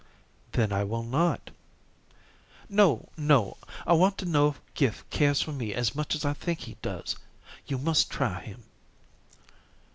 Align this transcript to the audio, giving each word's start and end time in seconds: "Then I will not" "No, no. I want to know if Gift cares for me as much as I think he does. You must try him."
"Then 0.53 0.71
I 0.73 0.83
will 0.83 1.03
not" 1.03 1.51
"No, 2.69 3.09
no. 3.17 3.57
I 3.85 3.93
want 3.93 4.17
to 4.17 4.25
know 4.25 4.47
if 4.47 4.73
Gift 4.73 5.07
cares 5.11 5.43
for 5.43 5.51
me 5.53 5.75
as 5.75 5.93
much 5.93 6.15
as 6.15 6.25
I 6.25 6.33
think 6.33 6.61
he 6.61 6.75
does. 6.81 7.15
You 7.67 7.77
must 7.77 8.09
try 8.09 8.41
him." 8.41 8.63